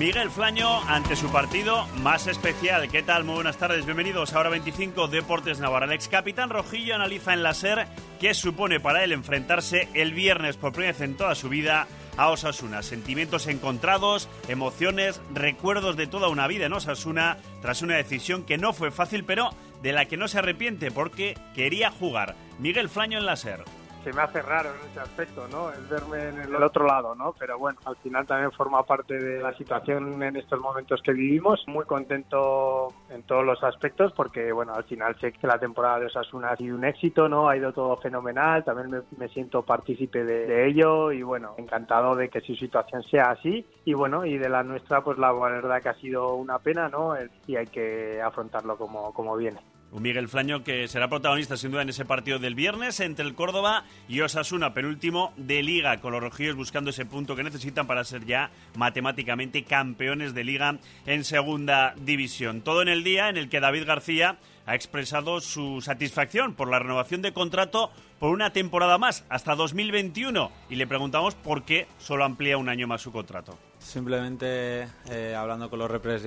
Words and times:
Miguel 0.00 0.30
Flaño 0.30 0.80
ante 0.88 1.14
su 1.14 1.30
partido 1.30 1.86
más 1.98 2.26
especial. 2.26 2.90
¿Qué 2.90 3.02
tal? 3.02 3.24
Muy 3.24 3.34
buenas 3.34 3.58
tardes. 3.58 3.84
Bienvenidos 3.84 4.32
a 4.32 4.40
Hora 4.40 4.48
25 4.48 5.08
Deportes 5.08 5.60
Navarra. 5.60 5.84
El 5.84 5.92
ex 5.92 6.08
capitán 6.08 6.48
Rojillo 6.48 6.94
analiza 6.94 7.34
en 7.34 7.42
la 7.42 7.52
SER 7.52 7.86
qué 8.18 8.32
supone 8.32 8.80
para 8.80 9.04
él 9.04 9.12
enfrentarse 9.12 9.90
el 9.92 10.14
viernes 10.14 10.56
por 10.56 10.72
primera 10.72 10.94
vez 10.94 11.02
en 11.02 11.18
toda 11.18 11.34
su 11.34 11.50
vida 11.50 11.86
a 12.16 12.30
Osasuna. 12.30 12.82
Sentimientos 12.82 13.46
encontrados, 13.46 14.30
emociones, 14.48 15.20
recuerdos 15.34 15.98
de 15.98 16.06
toda 16.06 16.28
una 16.28 16.46
vida 16.46 16.64
en 16.64 16.72
Osasuna 16.72 17.36
tras 17.60 17.82
una 17.82 17.96
decisión 17.96 18.44
que 18.44 18.56
no 18.56 18.72
fue 18.72 18.90
fácil 18.90 19.24
pero 19.24 19.50
de 19.82 19.92
la 19.92 20.06
que 20.06 20.16
no 20.16 20.28
se 20.28 20.38
arrepiente 20.38 20.90
porque 20.90 21.36
quería 21.54 21.90
jugar. 21.90 22.36
Miguel 22.58 22.88
Flaño 22.88 23.18
en 23.18 23.26
la 23.26 23.36
SER 23.36 23.64
se 24.02 24.12
me 24.12 24.22
hace 24.22 24.40
raro 24.42 24.70
en 24.70 24.90
ese 24.90 25.00
aspecto, 25.00 25.46
¿no? 25.48 25.70
El 25.70 25.84
verme 25.86 26.28
en 26.28 26.54
el 26.54 26.62
otro 26.62 26.86
lado, 26.86 27.14
¿no? 27.14 27.34
Pero 27.38 27.58
bueno, 27.58 27.78
al 27.84 27.96
final 27.96 28.26
también 28.26 28.50
forma 28.52 28.82
parte 28.84 29.18
de 29.18 29.42
la 29.42 29.52
situación 29.54 30.22
en 30.22 30.36
estos 30.36 30.60
momentos 30.60 31.00
que 31.02 31.12
vivimos. 31.12 31.62
Muy 31.66 31.84
contento 31.84 32.88
en 33.10 33.22
todos 33.24 33.44
los 33.44 33.62
aspectos 33.62 34.12
porque, 34.12 34.52
bueno, 34.52 34.74
al 34.74 34.84
final 34.84 35.18
sé 35.20 35.32
que 35.32 35.46
la 35.46 35.58
temporada 35.58 36.00
de 36.00 36.06
Osasuna 36.06 36.50
ha 36.50 36.56
sido 36.56 36.76
un 36.76 36.84
éxito, 36.84 37.28
¿no? 37.28 37.48
Ha 37.48 37.56
ido 37.56 37.72
todo 37.72 37.96
fenomenal, 37.98 38.64
también 38.64 39.02
me, 39.16 39.28
siento 39.28 39.62
partícipe 39.62 40.24
de, 40.24 40.66
ello 40.66 41.12
y, 41.12 41.22
bueno, 41.22 41.54
encantado 41.58 42.14
de 42.16 42.28
que 42.28 42.40
su 42.40 42.54
situación 42.54 43.02
sea 43.04 43.30
así. 43.30 43.66
Y, 43.84 43.94
bueno, 43.94 44.24
y 44.24 44.38
de 44.38 44.48
la 44.48 44.62
nuestra, 44.62 45.02
pues 45.02 45.18
la 45.18 45.32
verdad 45.32 45.82
que 45.82 45.88
ha 45.90 45.94
sido 45.94 46.34
una 46.34 46.58
pena, 46.58 46.88
¿no? 46.88 47.14
Y 47.46 47.56
hay 47.56 47.66
que 47.66 48.20
afrontarlo 48.22 48.76
como, 48.76 49.12
como 49.12 49.36
viene. 49.36 49.60
Un 49.92 50.02
Miguel 50.02 50.28
Flaño 50.28 50.62
que 50.62 50.86
será 50.86 51.08
protagonista 51.08 51.56
sin 51.56 51.72
duda 51.72 51.82
en 51.82 51.88
ese 51.88 52.04
partido 52.04 52.38
del 52.38 52.54
viernes 52.54 53.00
entre 53.00 53.24
el 53.24 53.34
Córdoba 53.34 53.84
y 54.08 54.20
Osasuna, 54.20 54.72
penúltimo 54.72 55.32
de 55.36 55.62
liga, 55.62 56.00
con 56.00 56.12
los 56.12 56.22
rojillos 56.22 56.54
buscando 56.54 56.90
ese 56.90 57.06
punto 57.06 57.34
que 57.34 57.42
necesitan 57.42 57.88
para 57.88 58.04
ser 58.04 58.24
ya 58.24 58.50
matemáticamente 58.76 59.64
campeones 59.64 60.32
de 60.32 60.44
liga 60.44 60.78
en 61.06 61.24
segunda 61.24 61.94
división. 61.96 62.60
Todo 62.62 62.82
en 62.82 62.88
el 62.88 63.02
día 63.02 63.28
en 63.28 63.36
el 63.36 63.48
que 63.48 63.58
David 63.58 63.84
García 63.84 64.38
ha 64.66 64.74
expresado 64.76 65.40
su 65.40 65.80
satisfacción 65.80 66.54
por 66.54 66.70
la 66.70 66.78
renovación 66.78 67.22
de 67.22 67.32
contrato 67.32 67.90
por 68.20 68.30
una 68.30 68.52
temporada 68.52 68.98
más, 68.98 69.24
hasta 69.28 69.56
2021, 69.56 70.52
y 70.68 70.76
le 70.76 70.86
preguntamos 70.86 71.34
por 71.34 71.64
qué 71.64 71.88
solo 71.98 72.24
amplía 72.24 72.58
un 72.58 72.68
año 72.68 72.86
más 72.86 73.02
su 73.02 73.10
contrato. 73.10 73.58
Simplemente 73.78 74.86
eh, 75.10 75.34
hablando 75.36 75.68
con 75.68 75.80
los 75.80 75.90
repres 75.90 76.22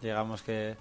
llegamos 0.00 0.42
que 0.42 0.76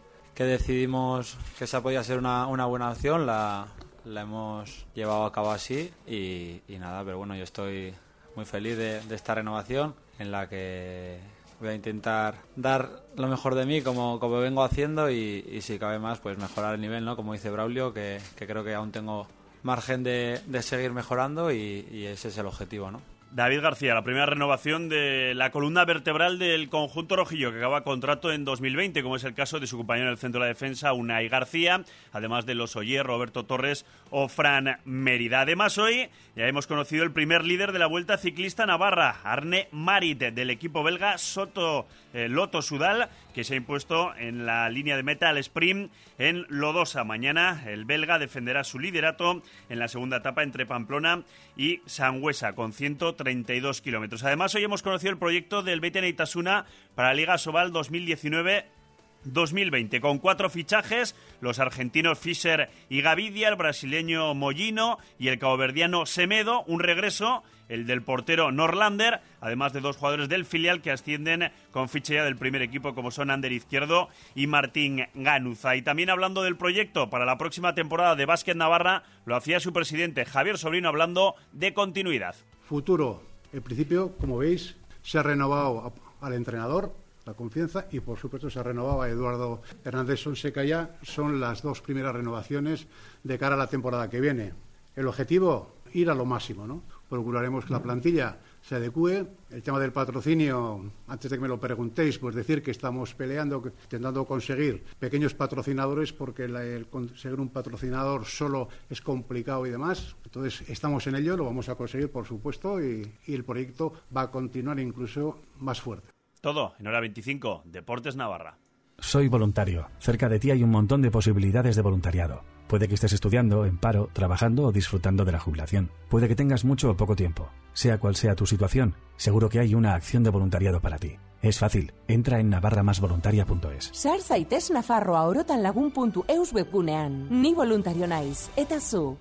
decidimos 0.46 1.38
que 1.58 1.66
esa 1.66 1.82
podía 1.82 2.04
ser 2.04 2.18
una, 2.18 2.48
una 2.48 2.66
buena 2.66 2.92
opción, 2.92 3.26
la, 3.26 3.68
la, 4.06 4.22
hemos 4.22 4.86
llevado 4.94 5.26
a 5.26 5.32
cabo 5.32 5.52
así 5.52 5.92
y, 6.08 6.62
nada, 6.80 7.04
pero 7.04 7.18
bueno, 7.18 7.36
yo 7.36 7.44
estoy 7.44 7.94
muy 8.36 8.46
feliz 8.46 8.78
de, 8.78 9.02
esta 9.12 9.36
renovación 9.36 9.96
en 10.20 10.32
la 10.32 10.48
que 10.48 11.20
voy 11.60 11.70
a 11.70 11.74
intentar 11.76 12.36
dar 12.56 13.04
lo 13.16 13.28
mejor 13.28 13.56
de 13.56 13.66
mí 13.66 13.82
como, 13.82 14.20
como 14.20 14.40
vengo 14.40 14.64
haciendo 14.64 15.10
y, 15.10 15.60
si 15.62 15.78
cabe 15.78 16.00
más, 16.00 16.20
pues 16.20 16.38
mejorar 16.38 16.76
el 16.76 16.82
nivel, 16.82 17.06
¿no? 17.06 17.16
Como 17.16 17.34
dice 17.34 17.50
Braulio, 17.50 17.94
que, 17.94 18.20
que 18.36 18.48
creo 18.48 18.64
que 18.64 18.74
aún 18.74 18.92
tengo 18.92 19.28
margen 19.64 20.04
de, 20.04 20.42
de 20.46 20.62
seguir 20.62 20.92
mejorando 20.92 21.52
y, 21.52 21.88
y 21.92 22.06
ese 22.06 22.30
es 22.30 22.38
el 22.38 22.48
objetivo, 22.48 22.90
¿no? 22.92 23.02
David 23.34 23.62
García, 23.62 23.94
la 23.94 24.04
primera 24.04 24.26
renovación 24.26 24.90
de 24.90 25.34
la 25.36 25.52
columna 25.52 25.86
vertebral 25.86 26.38
del 26.38 26.68
conjunto 26.68 27.16
rojillo 27.16 27.52
que 27.52 27.60
acaba 27.60 27.86
contrato 27.86 28.34
en 28.34 28.44
2020, 28.44 29.02
como 29.04 29.16
es 29.16 29.24
el 29.24 29.34
caso 29.34 29.62
de 29.62 29.68
su 29.68 29.78
compañero 29.78 30.08
en 30.08 30.12
el 30.12 30.18
centro 30.18 30.42
de 30.42 30.48
la 30.48 30.54
defensa, 30.54 30.92
Unai 30.92 31.30
García, 31.30 31.86
además 32.12 32.46
de 32.46 32.56
los 32.56 32.76
Oyer, 32.76 33.06
Roberto 33.06 33.46
Torres 33.46 33.86
o 34.10 34.28
Fran 34.28 34.80
Mérida. 34.84 35.42
Además, 35.42 35.78
hoy 35.78 36.10
ya 36.36 36.46
hemos 36.46 36.68
conocido 36.68 37.06
el 37.06 37.14
primer 37.14 37.46
líder 37.46 37.72
de 37.72 37.80
la 37.80 37.88
Vuelta 37.88 38.18
Ciclista 38.18 38.66
Navarra, 38.66 39.22
Arne 39.24 39.70
Marit, 39.72 40.20
del 40.20 40.50
equipo 40.50 40.84
belga 40.84 41.18
Soto 41.18 41.88
eh, 42.14 42.28
Loto 42.30 42.62
Sudal, 42.62 43.10
que 43.34 43.44
se 43.44 43.54
ha 43.54 43.58
impuesto 43.58 44.16
en 44.16 44.46
la 44.46 44.70
línea 44.70 44.98
de 44.98 45.04
meta 45.04 45.30
al 45.30 45.38
sprint 45.38 45.92
en 46.18 46.46
Lodosa. 46.50 47.04
Mañana 47.04 47.64
el 47.68 47.86
belga 47.86 48.20
defenderá 48.20 48.64
su 48.64 48.78
liderato 48.78 49.42
en 49.70 49.80
la 49.80 49.88
segunda 49.88 50.18
etapa 50.18 50.44
entre 50.44 50.66
Pamplona 50.66 51.24
y 51.58 51.82
Sangüesa, 51.86 52.54
con 52.54 52.74
130 52.74 53.32
32 53.32 53.82
kilómetros. 53.82 54.24
Además, 54.24 54.54
hoy 54.56 54.64
hemos 54.64 54.84
conocido 54.84 55.12
el 55.12 55.18
proyecto 55.18 55.64
del 55.64 55.80
BTN 55.80 56.06
Itasuna 56.06 56.66
para 56.96 57.10
la 57.10 57.14
Liga 57.14 57.38
Sobal 57.38 57.72
2019 57.72 58.81
2020, 59.26 60.02
con 60.02 60.20
cuatro 60.20 60.50
fichajes, 60.50 61.16
los 61.40 61.60
argentinos 61.60 62.20
Fischer 62.20 62.70
y 62.90 63.02
Gavidia, 63.02 63.50
el 63.50 63.56
brasileño 63.56 64.34
Mollino 64.34 64.98
y 65.20 65.28
el 65.28 65.40
caboverdiano 65.40 66.06
Semedo, 66.06 66.64
un 66.64 66.80
regreso, 66.80 67.44
el 67.70 67.88
del 67.88 68.02
portero 68.02 68.52
Norlander, 68.52 69.22
además 69.40 69.72
de 69.72 69.80
dos 69.80 69.96
jugadores 69.96 70.28
del 70.28 70.46
filial 70.46 70.82
que 70.82 70.92
ascienden 70.92 71.52
con 71.72 71.88
ficha 71.88 72.16
ya 72.16 72.24
del 72.26 72.36
primer 72.36 72.62
equipo 72.62 72.94
como 72.94 73.12
son 73.12 73.32
Ander 73.32 73.52
Izquierdo 73.54 74.10
y 74.36 74.48
Martín 74.48 75.06
Ganuza. 75.14 75.76
Y 75.78 75.82
también 75.82 76.10
hablando 76.10 76.44
del 76.44 76.58
proyecto 76.58 77.10
para 77.10 77.26
la 77.26 77.38
próxima 77.38 77.74
temporada 77.74 78.16
de 78.16 78.26
Básquet 78.26 78.58
Navarra, 78.58 79.04
lo 79.26 79.38
hacía 79.38 79.62
su 79.62 79.72
presidente 79.72 80.26
Javier 80.26 80.58
Sobrino 80.58 80.90
hablando 80.90 81.36
de 81.54 81.74
continuidad. 81.74 82.36
Futuro, 82.64 83.24
en 83.54 83.62
principio, 83.62 84.18
como 84.18 84.38
veis, 84.38 84.76
se 85.02 85.18
ha 85.18 85.24
renovado 85.24 85.94
al 86.20 86.34
entrenador, 86.34 86.94
la 87.26 87.34
confianza 87.34 87.88
y 87.92 88.00
por 88.00 88.18
supuesto 88.18 88.50
se 88.50 88.64
renovaba 88.64 89.10
Eduardo 89.10 89.62
Hernández 89.84 90.20
Sonseca 90.20 90.64
ya. 90.64 90.98
Son 91.04 91.40
las 91.40 91.62
dos 91.62 91.82
primeras 91.82 92.16
renovaciones 92.16 92.88
de 93.24 93.38
cara 93.38 93.56
a 93.56 93.58
la 93.58 93.68
temporada 93.68 94.10
que 94.10 94.22
viene. 94.22 94.54
El 94.96 95.08
objetivo, 95.08 95.76
ir 95.94 96.10
a 96.10 96.16
lo 96.16 96.26
máximo, 96.26 96.68
¿no? 96.68 96.84
Procuraremos 97.10 97.66
que 97.66 97.74
la 97.74 97.84
plantilla 97.84 98.38
se 98.62 98.76
adecue. 98.76 99.26
El 99.50 99.62
tema 99.62 99.80
del 99.80 99.92
patrocinio, 99.92 100.92
antes 101.08 101.30
de 101.30 101.38
que 101.38 101.42
me 101.42 101.48
lo 101.48 101.60
preguntéis, 101.60 102.18
pues 102.18 102.36
decir 102.36 102.64
que 102.64 102.72
estamos 102.72 103.14
peleando, 103.14 103.62
intentando 103.84 104.26
conseguir 104.26 104.84
pequeños 105.00 105.34
patrocinadores, 105.34 106.14
porque 106.14 106.46
el 106.46 106.88
conseguir 106.88 107.40
un 107.40 107.50
patrocinador 107.50 108.26
solo 108.26 108.70
es 108.90 109.02
complicado 109.02 109.66
y 109.66 109.72
demás. 109.72 110.16
Entonces, 110.24 110.70
estamos 110.70 111.06
en 111.08 111.16
ello, 111.16 111.36
lo 111.36 111.46
vamos 111.46 111.68
a 111.70 111.76
conseguir, 111.76 112.12
por 112.12 112.26
supuesto, 112.26 112.82
y 112.82 113.12
el 113.28 113.44
proyecto 113.44 113.94
va 114.16 114.24
a 114.24 114.32
continuar 114.32 114.80
incluso 114.80 115.40
más 115.60 115.82
fuerte. 115.82 116.21
Todo 116.42 116.74
en 116.80 116.88
hora 116.88 117.00
25, 117.00 117.62
Deportes 117.66 118.16
Navarra. 118.16 118.58
Soy 118.98 119.28
voluntario. 119.28 119.90
Cerca 120.00 120.28
de 120.28 120.40
ti 120.40 120.50
hay 120.50 120.64
un 120.64 120.72
montón 120.72 121.02
de 121.04 121.12
posibilidades 121.12 121.76
de 121.76 121.84
voluntariado. 121.84 122.44
Puede 122.68 122.88
que 122.88 122.96
estés 122.96 123.14
estudiando, 123.14 123.66
en 123.66 123.78
paro, 123.78 124.10
trabajando 124.12 124.64
o 124.66 124.72
disfrutando 124.72 125.24
de 125.24 125.34
la 125.34 125.40
jubilación. 125.40 125.92
Puede 126.10 126.28
que 126.28 126.36
tengas 126.36 126.66
mucho 126.66 126.90
o 126.90 126.98
poco 126.98 127.16
tiempo. 127.16 127.50
Sea 127.74 128.00
cual 128.00 128.16
sea 128.16 128.36
tu 128.36 128.48
situación, 128.48 128.96
seguro 129.18 129.50
que 129.50 129.60
hay 129.60 129.76
una 129.76 129.94
acción 129.94 130.24
de 130.24 130.32
voluntariado 130.32 130.82
para 130.82 130.98
ti. 130.98 131.18
Es 131.42 131.60
fácil. 131.60 131.94
Entra 132.08 132.40
en 132.40 132.50
navarramasvoluntarias.es. 132.50 133.92
Sar 133.94 134.22
zaitez 134.22 134.72
Nafarroa 134.72 135.24
orotan 135.24 135.62
lagun.eus 135.62 136.54
webgunean. 136.54 137.28
Ni 137.30 137.54
voluntario 137.54 138.08
naiz. 138.08 138.50
Eta 138.56 138.80
zu. 138.80 139.18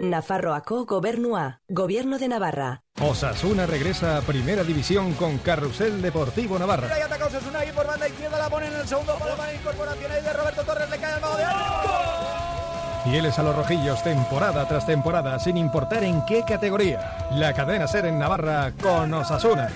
Nafarroaco 0.00 0.86
Gobernua, 0.86 1.60
Gobierno 1.68 2.18
de 2.18 2.28
Navarra. 2.28 2.85
Osasuna 3.00 3.66
regresa 3.66 4.16
a 4.16 4.20
Primera 4.22 4.64
División 4.64 5.12
con 5.14 5.36
Carrusel 5.38 6.00
Deportivo 6.00 6.58
Navarra. 6.58 6.88
Ahí 6.94 7.02
ataca 7.02 7.26
Osasuna 7.26 7.62
y 7.64 7.72
por 7.72 7.86
banda 7.86 8.08
izquierda 8.08 8.38
la 8.38 8.48
pone 8.48 8.66
en 8.68 8.74
el 8.74 8.88
segundo 8.88 9.14
palo 9.18 9.36
para 9.36 9.52
incorporación 9.52 10.10
ahí 10.10 10.22
de 10.22 10.32
Roberto 10.32 10.62
Torres, 10.62 10.88
le 10.88 10.98
cae 10.98 11.12
al 11.12 11.20
mago 11.20 11.36
de 11.36 11.44
Fieles 13.04 13.38
a 13.38 13.42
los 13.42 13.54
rojillos 13.54 14.02
temporada 14.02 14.66
tras 14.66 14.86
temporada, 14.86 15.38
sin 15.38 15.58
importar 15.58 16.04
en 16.04 16.24
qué 16.24 16.42
categoría. 16.42 17.28
La 17.32 17.52
cadena 17.52 17.86
ser 17.86 18.06
en 18.06 18.18
Navarra 18.18 18.72
con 18.82 19.12
Osasuna. 19.12 19.68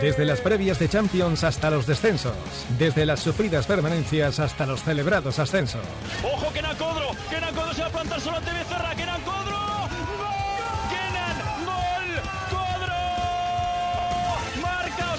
Desde 0.00 0.24
las 0.24 0.40
previas 0.40 0.78
de 0.78 0.88
Champions 0.88 1.44
hasta 1.44 1.68
los 1.68 1.86
descensos. 1.86 2.32
Desde 2.78 3.04
las 3.04 3.20
sufridas 3.20 3.66
permanencias 3.66 4.40
hasta 4.40 4.64
los 4.64 4.82
celebrados 4.82 5.38
ascensos. 5.38 5.82
¡Ojo, 6.24 6.50
Kenan 6.54 6.74
Codro! 6.76 7.10
¡Kenan 7.28 7.54
Codro 7.54 7.74
se 7.74 7.82
va 7.82 7.88
a 7.88 7.90
plantar 7.90 8.20
solo 8.20 8.38
ante 8.38 8.50
Becerra! 8.50 8.94
¡Kenan 8.96 9.20
Codro! 9.20 9.49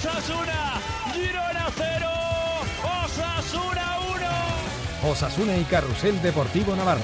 Osasuna! 0.02 0.82
¡Girona 1.14 1.68
0! 1.76 2.08
¡Osasuna 3.06 3.84
1! 5.04 5.12
Osasuna 5.12 5.58
y 5.58 5.64
Carrusel 5.66 6.20
Deportivo 6.24 6.76
Navarra. 6.76 7.02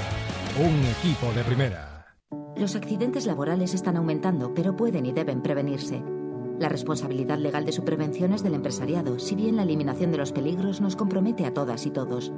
Un 0.60 0.84
equipo 0.84 1.32
de 1.32 1.44
primera. 1.44 2.08
Los 2.56 2.76
accidentes 2.76 3.28
laborales 3.28 3.76
están 3.76 3.98
aumentando, 3.98 4.56
pero 4.56 4.76
pueden 4.76 5.06
y 5.06 5.12
deben 5.12 5.44
prevenirse. 5.44 6.02
La 6.60 6.70
responsabilidad 6.70 7.38
legal 7.38 7.66
de 7.66 7.72
su 7.72 7.86
prevención 7.86 8.34
es 8.34 8.42
del 8.42 8.56
empresariado, 8.56 9.20
si 9.20 9.36
bien 9.36 9.58
la 9.58 9.62
eliminación 9.62 10.12
de 10.12 10.18
los 10.18 10.32
peligros 10.32 10.82
nos 10.82 10.96
compromete 10.96 11.46
a 11.46 11.54
todas 11.54 11.86
y 11.86 11.92
todos. 11.92 12.32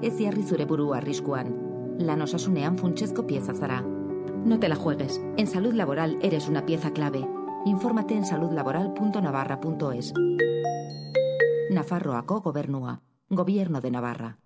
Ez 0.00 0.14
jarri 0.18 0.44
zure 0.44 0.64
burua 0.64 0.96
arriskuan. 0.96 1.98
Lan 1.98 2.22
osasunean 2.22 2.78
funtsezko 2.78 3.26
pieza 3.26 3.52
zara. 3.52 3.82
No 3.82 4.58
te 4.58 4.70
la 4.70 4.76
juegues. 4.76 5.20
En 5.36 5.46
salud 5.46 5.74
laboral 5.74 6.18
eres 6.22 6.48
una 6.48 6.64
pieza 6.64 6.90
clave. 6.94 7.28
Infórmate 7.66 8.14
en 8.14 8.24
saludlaboral.navarra.es. 8.24 10.14
Nafarroako 11.70 12.40
gobernua. 12.40 13.02
Gobierno 13.28 13.80
de 13.80 13.90
Navarra. 13.90 14.38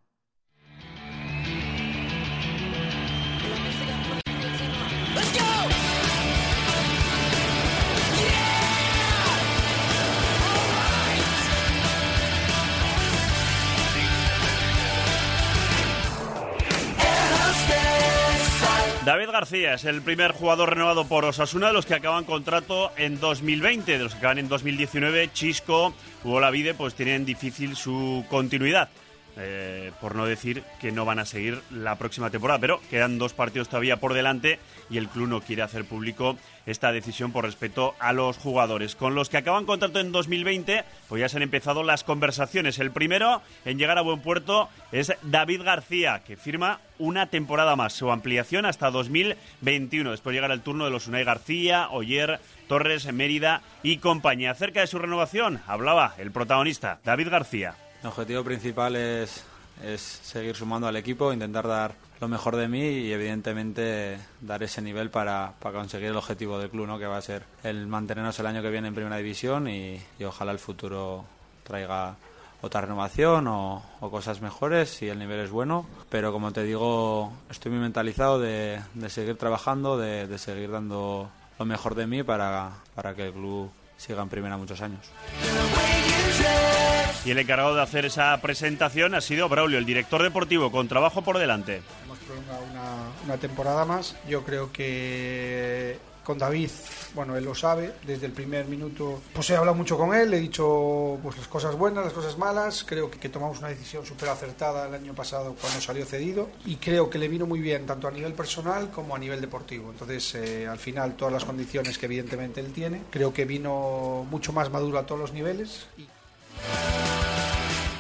David 19.04 19.32
García 19.32 19.74
es 19.74 19.84
el 19.84 20.00
primer 20.00 20.32
jugador 20.32 20.70
renovado 20.70 21.06
por 21.06 21.26
Osasuna 21.26 21.66
de 21.66 21.74
los 21.74 21.84
que 21.84 21.92
acaban 21.92 22.24
contrato 22.24 22.90
en 22.96 23.20
2020, 23.20 23.98
de 23.98 24.02
los 24.02 24.12
que 24.12 24.18
acaban 24.18 24.38
en 24.38 24.48
2019. 24.48 25.30
Chisco, 25.30 25.94
Hugo 26.24 26.40
Lavide, 26.40 26.72
pues 26.72 26.94
tienen 26.94 27.26
difícil 27.26 27.76
su 27.76 28.24
continuidad. 28.30 28.88
Eh, 29.36 29.90
por 30.00 30.14
no 30.14 30.26
decir 30.26 30.62
que 30.80 30.92
no 30.92 31.04
van 31.04 31.18
a 31.18 31.24
seguir 31.24 31.60
la 31.72 31.96
próxima 31.96 32.30
temporada, 32.30 32.60
pero 32.60 32.80
quedan 32.88 33.18
dos 33.18 33.32
partidos 33.32 33.68
todavía 33.68 33.96
por 33.96 34.14
delante 34.14 34.60
y 34.90 34.96
el 34.96 35.08
club 35.08 35.28
no 35.28 35.40
quiere 35.40 35.62
hacer 35.62 35.84
público 35.84 36.36
esta 36.66 36.92
decisión 36.92 37.32
por 37.32 37.44
respeto 37.44 37.96
a 37.98 38.12
los 38.12 38.38
jugadores. 38.38 38.94
Con 38.94 39.16
los 39.16 39.28
que 39.28 39.38
acaban 39.38 39.66
contrato 39.66 39.98
en 39.98 40.12
2020, 40.12 40.84
pues 41.08 41.20
ya 41.20 41.28
se 41.28 41.36
han 41.38 41.42
empezado 41.42 41.82
las 41.82 42.04
conversaciones. 42.04 42.78
El 42.78 42.92
primero 42.92 43.42
en 43.64 43.76
llegar 43.76 43.98
a 43.98 44.02
buen 44.02 44.20
puerto 44.20 44.68
es 44.92 45.12
David 45.22 45.62
García, 45.62 46.22
que 46.24 46.36
firma 46.36 46.78
una 46.98 47.26
temporada 47.26 47.74
más, 47.74 47.92
su 47.92 48.12
ampliación 48.12 48.66
hasta 48.66 48.92
2021. 48.92 50.12
Después 50.12 50.32
llegará 50.32 50.54
el 50.54 50.62
turno 50.62 50.84
de 50.84 50.92
los 50.92 51.08
Unai 51.08 51.24
García, 51.24 51.88
Oyer, 51.90 52.38
Torres, 52.68 53.12
Mérida 53.12 53.62
y 53.82 53.96
compañía. 53.96 54.52
Acerca 54.52 54.80
de 54.80 54.86
su 54.86 55.00
renovación 55.00 55.60
hablaba 55.66 56.14
el 56.18 56.30
protagonista, 56.30 57.00
David 57.04 57.30
García. 57.30 57.74
Mi 58.04 58.08
objetivo 58.08 58.44
principal 58.44 58.96
es, 58.96 59.44
es 59.82 60.02
seguir 60.02 60.54
sumando 60.54 60.86
al 60.86 60.94
equipo, 60.94 61.32
intentar 61.32 61.66
dar 61.66 61.94
lo 62.20 62.28
mejor 62.28 62.54
de 62.54 62.68
mí 62.68 62.82
y 62.82 63.12
evidentemente 63.14 64.18
dar 64.42 64.62
ese 64.62 64.82
nivel 64.82 65.08
para, 65.08 65.54
para 65.58 65.78
conseguir 65.78 66.08
el 66.08 66.16
objetivo 66.18 66.58
del 66.58 66.68
club, 66.68 66.86
¿no? 66.86 66.98
que 66.98 67.06
va 67.06 67.16
a 67.16 67.22
ser 67.22 67.44
el 67.62 67.86
mantenernos 67.86 68.38
el 68.38 68.44
año 68.44 68.60
que 68.60 68.68
viene 68.68 68.88
en 68.88 68.94
Primera 68.94 69.16
División 69.16 69.68
y, 69.68 69.98
y 70.18 70.24
ojalá 70.24 70.52
el 70.52 70.58
futuro 70.58 71.24
traiga 71.62 72.16
otra 72.60 72.82
renovación 72.82 73.46
o, 73.46 73.82
o, 74.00 74.10
cosas 74.10 74.42
mejores 74.42 74.90
si 74.90 75.08
el 75.08 75.18
nivel 75.18 75.40
es 75.40 75.50
bueno. 75.50 75.86
Pero 76.10 76.30
como 76.30 76.52
te 76.52 76.62
digo, 76.62 77.32
estoy 77.48 77.72
muy 77.72 77.80
mentalizado 77.80 78.38
de, 78.38 78.82
de 78.92 79.08
seguir 79.08 79.38
trabajando, 79.38 79.96
de, 79.96 80.26
de, 80.26 80.36
seguir 80.36 80.70
dando 80.70 81.30
lo 81.58 81.64
mejor 81.64 81.94
de 81.94 82.06
mí 82.06 82.22
para, 82.22 82.70
para 82.94 83.14
que 83.14 83.28
el 83.28 83.32
club 83.32 83.70
siga 83.96 84.20
en 84.20 84.28
primera 84.28 84.58
muchos 84.58 84.82
años. 84.82 85.10
Y 87.24 87.30
el 87.30 87.38
encargado 87.38 87.74
de 87.74 87.82
hacer 87.82 88.04
esa 88.04 88.38
presentación 88.42 89.14
ha 89.14 89.20
sido 89.20 89.48
Braulio, 89.48 89.78
el 89.78 89.86
director 89.86 90.22
deportivo, 90.22 90.70
con 90.70 90.88
trabajo 90.88 91.22
por 91.22 91.38
delante. 91.38 91.80
Hemos 92.04 92.18
prolongado 92.18 92.64
una, 92.70 93.24
una 93.24 93.36
temporada 93.38 93.84
más. 93.86 94.14
Yo 94.28 94.44
creo 94.44 94.70
que 94.70 95.98
con 96.24 96.38
David, 96.38 96.70
bueno, 97.14 97.36
él 97.36 97.44
lo 97.44 97.54
sabe, 97.54 97.92
desde 98.06 98.26
el 98.26 98.32
primer 98.32 98.66
minuto, 98.66 99.20
pues 99.32 99.50
he 99.50 99.56
hablado 99.56 99.76
mucho 99.76 99.96
con 99.96 100.14
él, 100.14 100.32
he 100.34 100.40
dicho 100.40 101.18
pues 101.22 101.36
las 101.36 101.46
cosas 101.46 101.76
buenas, 101.76 102.04
las 102.04 102.14
cosas 102.14 102.36
malas, 102.38 102.84
creo 102.88 103.10
que, 103.10 103.18
que 103.18 103.28
tomamos 103.28 103.58
una 103.58 103.68
decisión 103.68 104.04
súper 104.04 104.30
acertada 104.30 104.88
el 104.88 104.94
año 104.94 105.14
pasado 105.14 105.54
cuando 105.60 105.80
salió 105.80 106.04
cedido 106.06 106.48
y 106.64 106.76
creo 106.76 107.10
que 107.10 107.18
le 107.18 107.28
vino 107.28 107.46
muy 107.46 107.60
bien 107.60 107.86
tanto 107.86 108.08
a 108.08 108.10
nivel 108.10 108.32
personal 108.32 108.90
como 108.90 109.14
a 109.14 109.18
nivel 109.18 109.40
deportivo. 109.40 109.90
Entonces, 109.90 110.34
eh, 110.34 110.66
al 110.66 110.78
final, 110.78 111.14
todas 111.14 111.32
las 111.32 111.44
condiciones 111.44 111.98
que 111.98 112.06
evidentemente 112.06 112.60
él 112.60 112.72
tiene, 112.72 113.02
creo 113.10 113.32
que 113.32 113.44
vino 113.44 114.26
mucho 114.30 114.52
más 114.52 114.70
maduro 114.70 114.98
a 114.98 115.06
todos 115.06 115.20
los 115.20 115.32
niveles. 115.32 115.86
Y... 115.98 116.06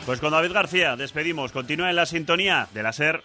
Pues 0.06 0.20
con 0.20 0.32
David 0.32 0.52
García 0.52 0.96
despedimos. 0.96 1.52
Continúa 1.52 1.88
en 1.88 1.96
la 1.96 2.04
sintonía 2.04 2.68
de 2.74 2.82
la 2.82 2.92
SER. 2.92 3.22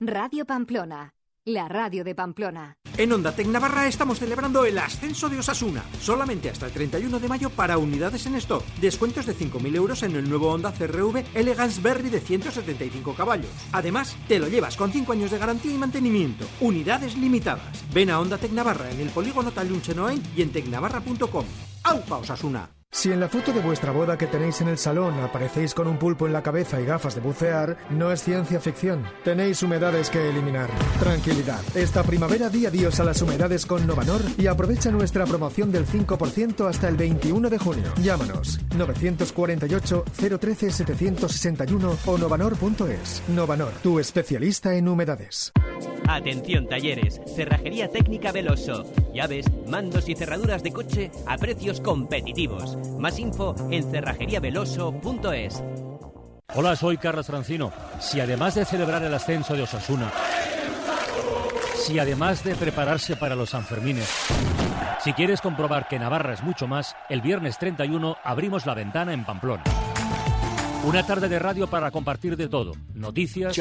Radio 0.00 0.44
Pamplona, 0.44 1.14
la 1.44 1.66
radio 1.66 2.04
de 2.04 2.14
Pamplona. 2.14 2.76
En 2.98 3.12
Onda 3.12 3.32
Tec 3.32 3.46
Navarra 3.46 3.86
estamos 3.86 4.18
celebrando 4.18 4.64
el 4.64 4.76
ascenso 4.76 5.28
de 5.28 5.38
Osasuna. 5.38 5.82
Solamente 6.00 6.50
hasta 6.50 6.66
el 6.66 6.72
31 6.72 7.18
de 7.18 7.28
mayo 7.28 7.48
para 7.48 7.78
unidades 7.78 8.26
en 8.26 8.34
stock. 8.36 8.64
Descuentos 8.80 9.24
de 9.24 9.34
5.000 9.34 9.76
euros 9.76 10.02
en 10.02 10.16
el 10.16 10.28
nuevo 10.28 10.52
Honda 10.52 10.72
CRV 10.72 11.24
Elegance 11.34 11.80
Berry 11.80 12.10
de 12.10 12.20
175 12.20 13.14
caballos. 13.14 13.50
Además, 13.72 14.16
te 14.28 14.38
lo 14.38 14.48
llevas 14.48 14.76
con 14.76 14.92
5 14.92 15.12
años 15.12 15.30
de 15.30 15.38
garantía 15.38 15.72
y 15.72 15.78
mantenimiento. 15.78 16.44
Unidades 16.60 17.16
limitadas. 17.16 17.84
Ven 17.94 18.10
a 18.10 18.20
Onda 18.20 18.36
Tec 18.36 18.52
Navarra 18.52 18.90
en 18.90 19.00
el 19.00 19.08
polígono 19.08 19.52
Talunchenoain 19.52 20.22
y 20.36 20.42
en 20.42 20.52
tecnavarra.com. 20.52 21.46
¡Aupa 21.84 22.16
Osasuna! 22.18 22.77
Si 22.90 23.12
en 23.12 23.20
la 23.20 23.28
foto 23.28 23.52
de 23.52 23.60
vuestra 23.60 23.92
boda 23.92 24.18
que 24.18 24.26
tenéis 24.26 24.60
en 24.60 24.68
el 24.68 24.78
salón 24.78 25.20
aparecéis 25.20 25.74
con 25.74 25.86
un 25.86 25.98
pulpo 25.98 26.26
en 26.26 26.32
la 26.32 26.42
cabeza 26.42 26.80
y 26.80 26.86
gafas 26.86 27.14
de 27.14 27.20
bucear, 27.20 27.76
no 27.90 28.10
es 28.10 28.22
ciencia 28.22 28.60
ficción. 28.60 29.04
Tenéis 29.24 29.62
humedades 29.62 30.10
que 30.10 30.28
eliminar. 30.28 30.68
Tranquilidad. 30.98 31.60
Esta 31.76 32.02
primavera 32.02 32.48
di 32.48 32.66
adiós 32.66 32.98
a 32.98 33.04
las 33.04 33.22
humedades 33.22 33.66
con 33.66 33.86
Novanor 33.86 34.22
y 34.36 34.46
aprovecha 34.46 34.90
nuestra 34.90 35.26
promoción 35.26 35.70
del 35.70 35.86
5% 35.86 36.68
hasta 36.68 36.88
el 36.88 36.96
21 36.96 37.50
de 37.50 37.58
junio. 37.58 37.92
Llámanos 38.02 38.58
948 38.76 40.04
013 40.40 40.70
761 40.70 41.98
o 42.06 42.18
novanor.es. 42.18 43.22
Novanor, 43.28 43.72
tu 43.82 44.00
especialista 44.00 44.74
en 44.74 44.88
humedades. 44.88 45.52
Atención 46.08 46.66
talleres, 46.66 47.20
cerrajería 47.36 47.88
técnica 47.90 48.32
Veloso, 48.32 48.90
llaves, 49.12 49.44
mandos 49.66 50.08
y 50.08 50.14
cerraduras 50.14 50.62
de 50.62 50.72
coche 50.72 51.10
a 51.26 51.36
precios 51.36 51.82
competitivos. 51.82 52.78
Más 52.98 53.18
info 53.18 53.54
en 53.70 53.90
cerrajeriaveloso.es. 53.90 55.62
Hola, 56.54 56.76
soy 56.76 56.96
Carlos 56.96 57.26
Francino. 57.26 57.70
Si 58.00 58.20
además 58.20 58.54
de 58.54 58.64
celebrar 58.64 59.02
el 59.02 59.12
ascenso 59.12 59.54
de 59.54 59.62
Osasuna, 59.62 60.10
si 61.76 61.98
además 61.98 62.42
de 62.42 62.54
prepararse 62.54 63.16
para 63.16 63.36
los 63.36 63.50
Sanfermines, 63.50 64.08
si 65.04 65.12
quieres 65.12 65.42
comprobar 65.42 65.88
que 65.88 65.98
Navarra 65.98 66.32
es 66.32 66.42
mucho 66.42 66.66
más, 66.66 66.96
el 67.10 67.20
viernes 67.20 67.58
31 67.58 68.16
abrimos 68.24 68.64
la 68.64 68.72
ventana 68.72 69.12
en 69.12 69.26
Pamplona. 69.26 69.64
Una 70.88 71.04
tarde 71.04 71.28
de 71.28 71.38
radio 71.38 71.66
para 71.66 71.90
compartir 71.90 72.34
de 72.34 72.48
todo. 72.48 72.72
Noticias, 72.94 73.54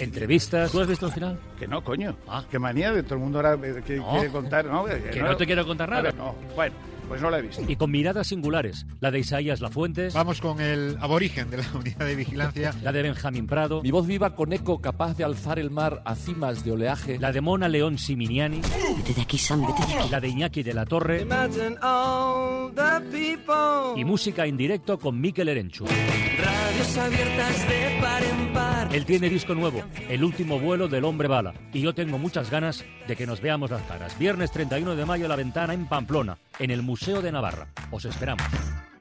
entrevistas. 0.00 0.72
¿Tú 0.72 0.80
has 0.80 0.86
visto 0.86 1.06
el 1.06 1.12
final? 1.12 1.38
Que 1.58 1.68
no, 1.68 1.84
coño. 1.84 2.16
Ah. 2.26 2.42
Qué 2.50 2.58
manía 2.58 2.90
de 2.90 3.02
todo 3.02 3.16
el 3.16 3.20
mundo 3.20 3.38
ahora 3.38 3.58
que 3.82 3.96
No. 3.98 4.10
quiere 4.12 4.30
contar, 4.30 4.64
¿no? 4.64 4.86
Que 4.86 5.20
no 5.20 5.36
te 5.36 5.44
quiero 5.44 5.66
contar 5.66 5.90
nada. 5.90 6.10
No, 6.12 6.34
bueno, 6.54 6.74
pues 7.08 7.20
no 7.20 7.30
la 7.30 7.38
he 7.38 7.42
visto. 7.42 7.62
Y 7.66 7.76
con 7.76 7.90
miradas 7.90 8.26
singulares. 8.26 8.86
La 9.00 9.10
de 9.10 9.20
Isaías 9.20 9.60
Lafuentes. 9.60 10.14
Vamos 10.14 10.40
con 10.40 10.60
el 10.60 10.96
aborigen 11.00 11.50
de 11.50 11.58
la 11.58 11.64
unidad 11.74 12.06
de 12.06 12.16
vigilancia. 12.16 12.74
La 12.82 12.92
de 12.92 13.02
Benjamín 13.02 13.46
Prado. 13.46 13.82
Mi 13.82 13.90
voz 13.90 14.06
viva 14.06 14.34
con 14.34 14.52
eco 14.52 14.80
capaz 14.80 15.16
de 15.16 15.24
alzar 15.24 15.58
el 15.58 15.70
mar 15.70 16.02
a 16.04 16.14
cimas 16.14 16.64
de 16.64 16.72
oleaje. 16.72 17.18
La 17.18 17.32
de 17.32 17.40
Mona 17.40 17.68
León 17.68 17.98
Siminiani. 17.98 18.60
Vete 18.96 19.14
de 19.14 19.22
aquí, 19.22 19.38
Sam, 19.38 19.66
vete 19.66 19.86
de 19.86 19.94
aquí. 19.94 20.08
La 20.10 20.20
de 20.20 20.28
Iñaki 20.28 20.62
de 20.62 20.74
la 20.74 20.86
Torre. 20.86 21.26
Y 23.96 24.04
música 24.04 24.46
en 24.46 24.56
directo 24.56 24.98
con 24.98 25.20
Mikel 25.20 25.48
Erenchu. 25.48 25.84
Radios 25.86 26.96
abiertas 26.98 27.68
de. 27.68 28.03
Él 28.94 29.04
tiene 29.06 29.28
disco 29.28 29.56
nuevo, 29.56 29.82
El 30.08 30.22
último 30.22 30.60
vuelo 30.60 30.86
del 30.86 31.02
hombre 31.02 31.26
bala. 31.26 31.52
Y 31.72 31.80
yo 31.80 31.96
tengo 31.96 32.16
muchas 32.16 32.48
ganas 32.48 32.84
de 33.08 33.16
que 33.16 33.26
nos 33.26 33.40
veamos 33.40 33.72
las 33.72 33.82
caras. 33.82 34.16
Viernes 34.20 34.52
31 34.52 34.94
de 34.94 35.04
mayo, 35.04 35.26
La 35.26 35.34
Ventana 35.34 35.74
en 35.74 35.86
Pamplona, 35.86 36.38
en 36.60 36.70
el 36.70 36.82
Museo 36.82 37.20
de 37.20 37.32
Navarra. 37.32 37.66
Os 37.90 38.04
esperamos. 38.04 38.46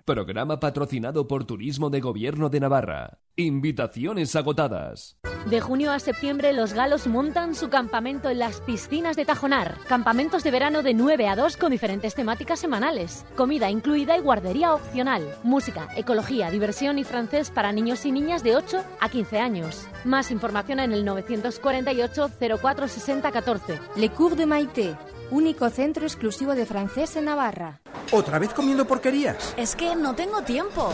Programa 0.05 0.59
patrocinado 0.59 1.29
por 1.29 1.45
Turismo 1.45 1.89
de 1.89 2.01
Gobierno 2.01 2.49
de 2.49 2.59
Navarra. 2.59 3.19
Invitaciones 3.37 4.35
agotadas. 4.35 5.17
De 5.45 5.61
junio 5.61 5.93
a 5.93 5.99
septiembre 5.99 6.51
los 6.51 6.73
galos 6.73 7.07
montan 7.07 7.55
su 7.55 7.69
campamento 7.69 8.29
en 8.29 8.39
las 8.39 8.59
piscinas 8.59 9.15
de 9.15 9.23
Tajonar. 9.23 9.77
Campamentos 9.87 10.43
de 10.43 10.51
verano 10.51 10.83
de 10.83 10.93
9 10.93 11.29
a 11.29 11.37
2 11.37 11.55
con 11.55 11.71
diferentes 11.71 12.15
temáticas 12.15 12.59
semanales. 12.59 13.25
Comida 13.37 13.69
incluida 13.69 14.17
y 14.17 14.19
guardería 14.19 14.73
opcional. 14.73 15.23
Música, 15.41 15.87
ecología, 15.95 16.51
diversión 16.51 16.99
y 16.99 17.05
francés 17.05 17.49
para 17.49 17.71
niños 17.71 18.05
y 18.05 18.11
niñas 18.11 18.43
de 18.43 18.57
8 18.57 18.83
a 18.99 19.07
15 19.07 19.39
años. 19.39 19.87
Más 20.03 20.31
información 20.31 20.81
en 20.81 20.91
el 20.91 21.05
948 21.05 22.29
04 22.59 22.87
60 22.89 23.31
14. 23.31 23.79
Le 23.95 24.09
Cours 24.09 24.35
de 24.35 24.47
Maite, 24.47 24.97
único 25.31 25.69
centro 25.69 26.03
exclusivo 26.05 26.55
de 26.55 26.65
francés 26.65 27.15
en 27.15 27.23
Navarra. 27.23 27.82
¿Otra 28.13 28.37
vez 28.37 28.53
comiendo 28.53 28.85
porquerías? 28.85 29.55
Es 29.57 29.75
que 29.75 29.95
no 29.95 30.13
tengo 30.13 30.43
tiempo. 30.43 30.93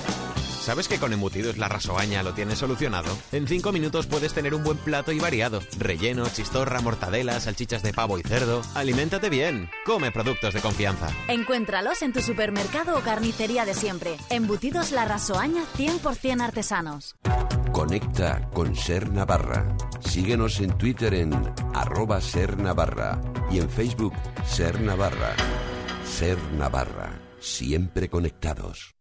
¿Sabes 0.62 0.88
que 0.88 1.00
con 1.00 1.12
embutidos 1.12 1.58
la 1.58 1.68
rasoaña 1.68 2.24
lo 2.24 2.34
tienes 2.34 2.60
solucionado? 2.60 3.12
En 3.34 3.46
5 3.46 3.74
minutos 3.74 4.08
puedes 4.08 4.34
tener 4.34 4.54
un 4.54 4.64
buen 4.64 4.78
plato 4.78 5.12
y 5.12 5.20
variado. 5.20 5.60
Relleno, 5.78 6.30
chistorra, 6.30 6.80
mortadela, 6.80 7.38
salchichas 7.42 7.84
de 7.84 7.92
pavo 7.92 8.20
y 8.20 8.24
cerdo. 8.24 8.62
Aliméntate 8.74 9.30
bien. 9.30 9.70
Come 9.86 10.14
productos 10.14 10.54
de 10.54 10.62
confianza. 10.62 11.10
Encuéntralos 11.28 12.04
en 12.04 12.14
tu 12.14 12.22
supermercado 12.22 12.98
o 12.98 13.02
carnicería 13.02 13.66
de 13.66 13.74
siempre. 13.74 14.16
Embutidos 14.30 14.94
La 14.94 15.04
Rasoaña 15.04 15.64
100% 15.78 16.42
artesanos. 16.42 17.18
Conecta 17.74 18.50
con 18.54 18.78
Ser 18.78 19.12
Navarra. 19.12 19.76
Síguenos 20.00 20.62
en 20.62 20.78
Twitter 20.78 21.14
en 21.16 21.34
arroba 21.74 22.22
Ser 22.22 22.58
Navarra 22.58 23.20
y 23.52 23.60
en 23.60 23.70
Facebook 23.70 24.14
Ser 24.46 24.80
Navarra. 24.80 25.36
Ser 26.10 26.38
Navarra. 26.58 27.22
Siempre 27.40 28.10
conectados. 28.10 28.99